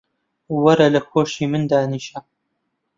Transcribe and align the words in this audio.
وەرە 0.63 0.87
لە 0.93 1.01
کۆشی 1.11 1.45
من 1.51 1.63
دانیشە. 1.71 2.17